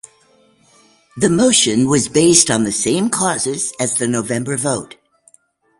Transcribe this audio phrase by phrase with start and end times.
[1.15, 4.95] The motion was based on the same causes as the November vote.